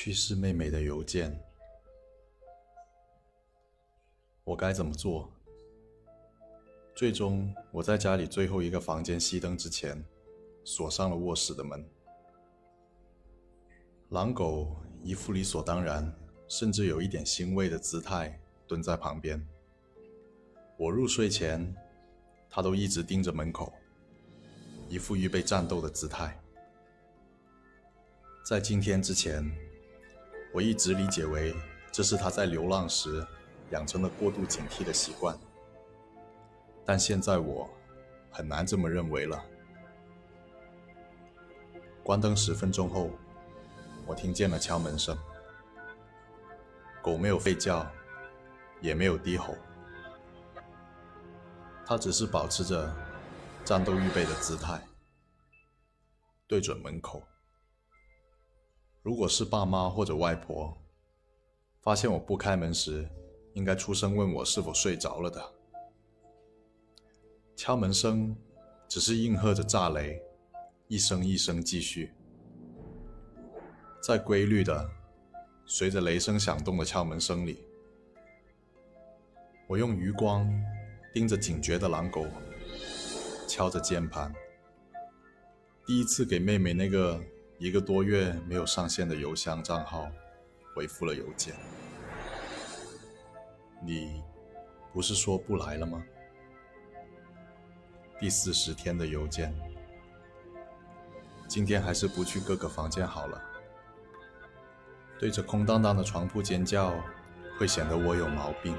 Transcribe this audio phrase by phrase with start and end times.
[0.00, 1.36] 去世妹妹的邮件，
[4.44, 5.28] 我该怎么做？
[6.94, 10.00] 最终，我在家里最后一个房间熄灯之前，
[10.62, 11.84] 锁上了卧室的门。
[14.10, 16.14] 狼狗一副理所当然，
[16.46, 19.44] 甚至有一点欣慰的姿态，蹲在旁边。
[20.76, 21.74] 我入睡前，
[22.48, 23.72] 它都一直盯着门口，
[24.88, 26.40] 一副预备战斗的姿态。
[28.46, 29.67] 在今天之前。
[30.52, 31.54] 我一直理解为
[31.92, 33.24] 这是他在流浪时
[33.70, 35.38] 养成了过度警惕的习惯，
[36.84, 37.68] 但现在我
[38.30, 39.44] 很难这么认为了。
[42.02, 43.10] 关灯十分钟后，
[44.06, 45.16] 我听见了敲门声。
[47.02, 47.86] 狗没有吠叫，
[48.80, 49.54] 也没有低吼，
[51.84, 52.90] 它只是保持着
[53.64, 54.82] 战斗预备的姿态，
[56.46, 57.22] 对准门口。
[59.08, 60.76] 如果是爸妈或者外婆，
[61.80, 63.08] 发现我不开门时，
[63.54, 65.42] 应该出声问我是否睡着了的。
[67.56, 68.36] 敲门声
[68.86, 70.20] 只是应和着炸雷，
[70.88, 72.12] 一声一声继续，
[74.02, 74.86] 在规律的
[75.64, 77.64] 随着雷声响动的敲门声里，
[79.66, 80.46] 我用余光
[81.14, 82.26] 盯着警觉的狼狗，
[83.48, 84.30] 敲着键盘，
[85.86, 87.18] 第一次给妹妹那个。
[87.58, 90.08] 一个多月没有上线的邮箱账号
[90.74, 91.52] 回复了邮件。
[93.82, 94.22] 你
[94.92, 96.00] 不是说不来了吗？
[98.20, 99.52] 第四十天的邮件。
[101.48, 103.42] 今天还是不去各个房间好了。
[105.18, 106.94] 对着空荡荡的床铺尖叫，
[107.58, 108.76] 会显得我有毛病。